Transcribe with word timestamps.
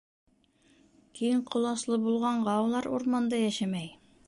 Киң 1.19 1.43
ҡоласлы 1.51 1.99
булғанға 2.07 2.57
улар 2.71 2.91
урманда 2.99 3.45
йәшәмәй. 3.47 3.97